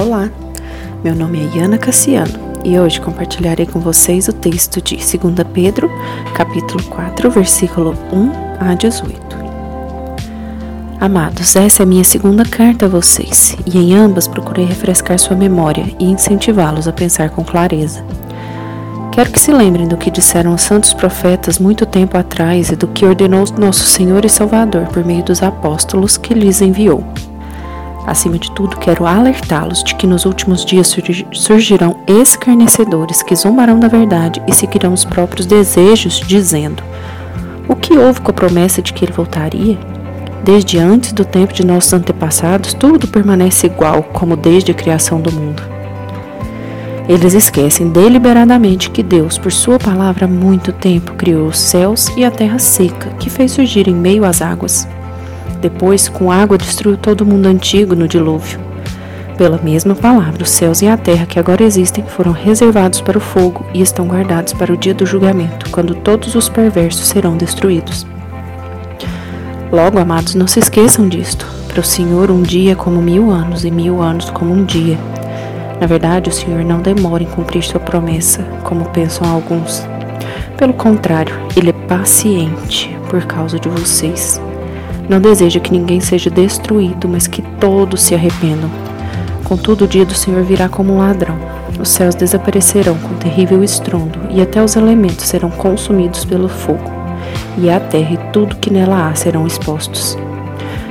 [0.00, 0.30] Olá,
[1.04, 2.32] meu nome é Iana Cassiano
[2.64, 5.90] e hoje compartilharei com vocês o texto de 2 Pedro,
[6.34, 9.36] capítulo 4, versículo 1 a 18.
[10.98, 15.36] Amados, essa é a minha segunda carta a vocês, e em ambas procurei refrescar sua
[15.36, 18.02] memória e incentivá-los a pensar com clareza.
[19.12, 22.88] Quero que se lembrem do que disseram os santos profetas muito tempo atrás e do
[22.88, 27.04] que ordenou nosso Senhor e Salvador por meio dos apóstolos que lhes enviou.
[28.06, 30.94] Acima de tudo, quero alertá-los de que nos últimos dias
[31.32, 36.82] surgirão escarnecedores que zombarão da verdade e seguirão os próprios desejos, dizendo:
[37.68, 39.78] O que houve com a promessa de que ele voltaria?
[40.42, 45.30] Desde antes do tempo de nossos antepassados, tudo permanece igual, como desde a criação do
[45.30, 45.62] mundo.
[47.08, 52.24] Eles esquecem deliberadamente que Deus, por Sua palavra, há muito tempo criou os céus e
[52.24, 54.88] a terra seca, que fez surgir em meio às águas.
[55.60, 58.58] Depois, com água, destruiu todo o mundo antigo no dilúvio.
[59.36, 63.20] Pela mesma palavra, os céus e a terra que agora existem foram reservados para o
[63.20, 68.06] fogo e estão guardados para o dia do julgamento, quando todos os perversos serão destruídos.
[69.72, 71.46] Logo, amados, não se esqueçam disto.
[71.68, 74.98] Para o Senhor, um dia é como mil anos, e mil anos como um dia.
[75.80, 79.86] Na verdade, o Senhor não demora em cumprir sua promessa, como pensam alguns.
[80.58, 84.38] Pelo contrário, Ele é paciente por causa de vocês
[85.10, 88.70] não deseja que ninguém seja destruído, mas que todos se arrependam.
[89.42, 91.36] Contudo, o dia do Senhor virá como um ladrão.
[91.80, 96.88] Os céus desaparecerão com terrível estrondo, e até os elementos serão consumidos pelo fogo,
[97.58, 100.16] e a terra e tudo que nela há serão expostos.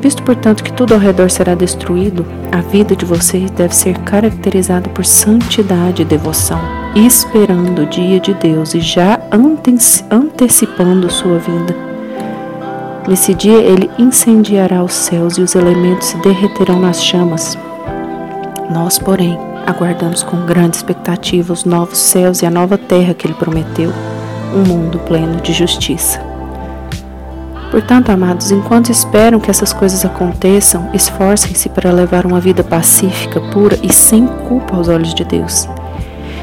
[0.00, 4.88] Visto, portanto, que tudo ao redor será destruído, a vida de vocês deve ser caracterizada
[4.88, 6.58] por santidade e devoção,
[6.96, 11.89] esperando o dia de Deus e já antecipando sua vinda.
[13.10, 17.58] Nesse dia ele incendiará os céus e os elementos se derreterão nas chamas.
[18.72, 19.36] Nós, porém,
[19.66, 23.92] aguardamos com grande expectativa os novos céus e a nova terra que ele prometeu,
[24.54, 26.20] um mundo pleno de justiça.
[27.72, 33.76] Portanto, amados, enquanto esperam que essas coisas aconteçam, esforcem-se para levar uma vida pacífica, pura
[33.82, 35.68] e sem culpa aos olhos de Deus.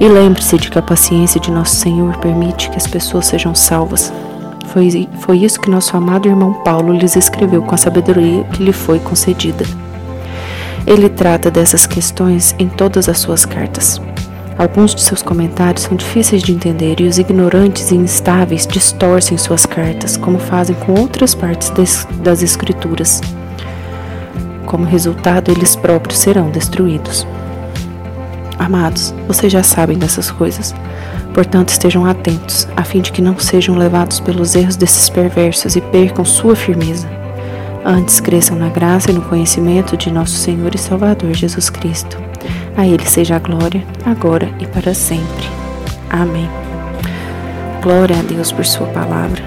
[0.00, 4.12] E lembre-se de que a paciência de nosso Senhor permite que as pessoas sejam salvas,
[4.72, 8.72] foi, foi isso que nosso amado irmão Paulo lhes escreveu com a sabedoria que lhe
[8.72, 9.64] foi concedida.
[10.86, 14.00] Ele trata dessas questões em todas as suas cartas.
[14.56, 19.64] Alguns de seus comentários são difíceis de entender e os ignorantes e instáveis distorcem suas
[19.64, 21.70] cartas, como fazem com outras partes
[22.22, 23.20] das Escrituras.
[24.66, 27.26] Como resultado, eles próprios serão destruídos.
[28.58, 30.74] Amados, vocês já sabem dessas coisas.
[31.34, 35.80] Portanto, estejam atentos, a fim de que não sejam levados pelos erros desses perversos e
[35.80, 37.08] percam sua firmeza.
[37.84, 42.18] Antes cresçam na graça e no conhecimento de nosso Senhor e Salvador Jesus Cristo.
[42.76, 45.48] A Ele seja a glória, agora e para sempre.
[46.10, 46.48] Amém.
[47.82, 49.42] Glória a Deus por Sua palavra.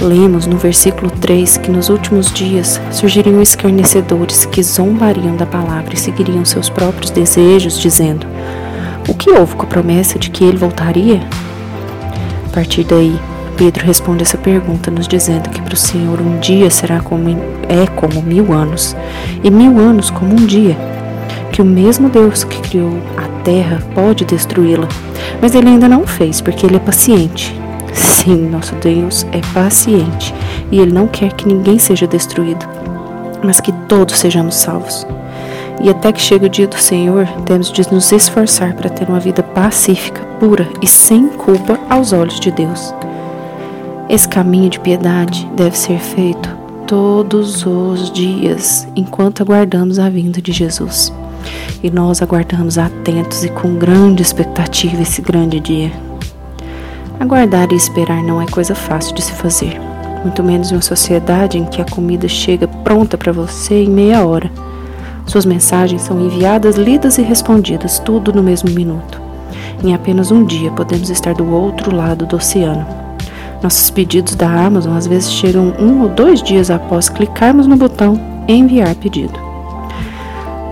[0.00, 5.96] Lemos no versículo 3 que nos últimos dias surgiriam escarnecedores que zombariam da palavra e
[5.96, 8.26] seguiriam seus próprios desejos, dizendo:
[9.08, 11.20] o que houve com a promessa de que ele voltaria?
[12.46, 13.18] A partir daí,
[13.56, 17.28] Pedro responde essa pergunta, nos dizendo que para o Senhor um dia será como
[17.68, 18.94] é como mil anos,
[19.42, 20.76] e mil anos como um dia.
[21.50, 24.86] Que o mesmo Deus que criou a terra pode destruí-la,
[25.40, 27.58] mas ele ainda não fez, porque ele é paciente.
[27.94, 30.34] Sim, nosso Deus é paciente
[30.70, 32.66] e ele não quer que ninguém seja destruído,
[33.42, 35.06] mas que todos sejamos salvos.
[35.80, 39.20] E até que chegue o dia do Senhor, temos de nos esforçar para ter uma
[39.20, 42.92] vida pacífica, pura e sem culpa aos olhos de Deus.
[44.08, 46.48] Esse caminho de piedade deve ser feito
[46.86, 51.12] todos os dias, enquanto aguardamos a vinda de Jesus.
[51.80, 55.92] E nós aguardamos atentos e com grande expectativa esse grande dia.
[57.20, 59.80] Aguardar e esperar não é coisa fácil de se fazer,
[60.24, 64.26] muito menos em uma sociedade em que a comida chega pronta para você em meia
[64.26, 64.50] hora
[65.28, 69.20] suas mensagens são enviadas, lidas e respondidas, tudo no mesmo minuto.
[69.84, 72.86] Em apenas um dia podemos estar do outro lado do oceano.
[73.62, 78.18] Nossos pedidos da Amazon às vezes chegam um ou dois dias após clicarmos no botão
[78.48, 79.38] Enviar pedido.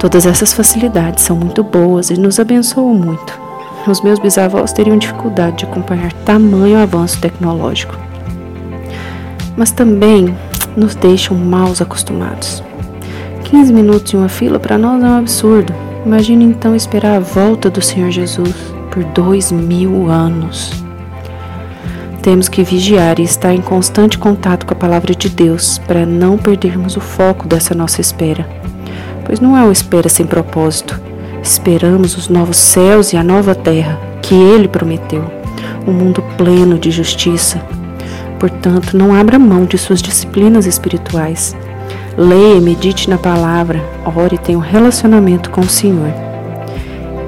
[0.00, 3.38] Todas essas facilidades são muito boas e nos abençoam muito.
[3.86, 7.96] Os meus bisavós teriam dificuldade de acompanhar tamanho avanço tecnológico.
[9.56, 10.34] Mas também
[10.76, 12.62] nos deixam mal acostumados.
[13.50, 15.74] 15 minutos em uma fila para nós é um absurdo.
[16.06, 18.54] Imagine então esperar a volta do Senhor Jesus
[18.90, 20.72] por dois mil anos.
[22.22, 26.38] Temos que vigiar e estar em constante contato com a palavra de Deus para não
[26.38, 28.48] perdermos o foco dessa nossa espera.
[29.24, 31.00] Pois não é uma espera sem propósito,
[31.42, 35.24] Esperamos os novos céus e a nova terra que Ele prometeu,
[35.86, 37.58] um mundo pleno de justiça.
[38.38, 41.56] Portanto, não abra mão de suas disciplinas espirituais.
[42.22, 43.82] Leia medite na palavra,
[44.14, 46.12] ore e tenha um relacionamento com o Senhor.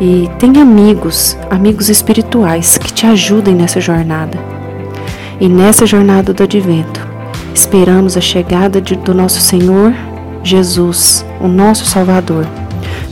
[0.00, 4.38] E tenha amigos, amigos espirituais que te ajudem nessa jornada.
[5.40, 7.04] E nessa jornada do advento,
[7.52, 9.92] esperamos a chegada de, do nosso Senhor
[10.44, 12.46] Jesus, o nosso Salvador,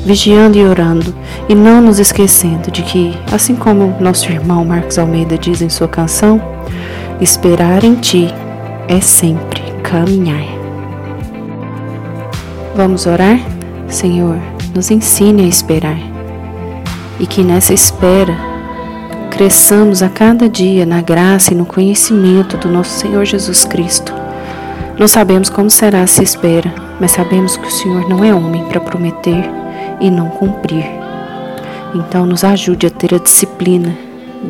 [0.07, 1.13] vigiando e orando
[1.49, 5.89] e não nos esquecendo de que, assim como nosso irmão Marcos Almeida diz em sua
[5.89, 6.41] canção,
[7.21, 8.33] esperar em Ti
[8.87, 10.64] é sempre caminhar.
[12.77, 13.39] Vamos orar?
[13.87, 14.37] Senhor,
[14.75, 15.97] nos ensine a esperar
[17.21, 18.37] e que nessa espera
[19.31, 24.13] cresçamos a cada dia na graça e no conhecimento do nosso Senhor Jesus Cristo.
[24.99, 28.81] Não sabemos como será essa espera, mas sabemos que o Senhor não é homem para
[28.81, 29.49] prometer
[30.01, 30.85] e não cumprir.
[31.95, 33.97] Então, nos ajude a ter a disciplina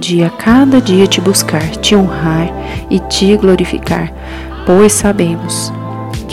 [0.01, 2.51] de a cada dia te buscar, te honrar
[2.89, 4.11] e te glorificar,
[4.65, 5.71] pois sabemos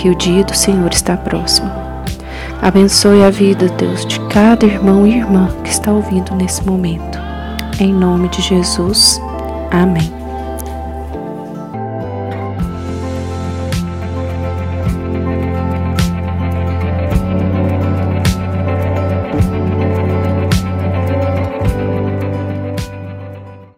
[0.01, 1.69] que o dia do Senhor está próximo.
[2.59, 7.19] Abençoe a vida, Deus, de cada irmão e irmã que está ouvindo nesse momento.
[7.79, 9.21] Em nome de Jesus.
[9.69, 10.20] Amém.